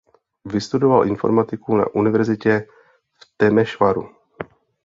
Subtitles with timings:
[0.45, 2.67] Vystudoval informatiku na univerzitě
[3.19, 4.09] v Temešváru.